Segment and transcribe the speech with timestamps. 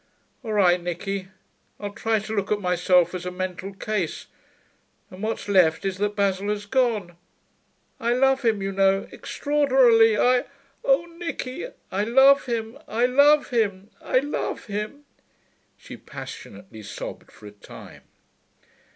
[0.41, 1.27] All right, Nicky;
[1.79, 4.25] I'll try to look at myself as a mental case....
[5.11, 7.17] And what's left is that Basil has gone....
[7.99, 10.17] I love him, you know, extraordinarily.
[10.17, 10.45] I
[10.83, 15.05] Oh, Nicky, I love him, I love him, I love him.'
[15.77, 18.01] She passionately sobbed for a time.